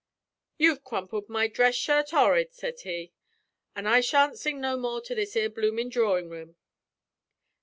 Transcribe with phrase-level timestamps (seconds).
[0.57, 3.11] "You've crumpled my dress shirt 'orrid," said he;
[3.75, 6.55] "an' I shan't sing no more to this 'ere bloomin' drawin' room."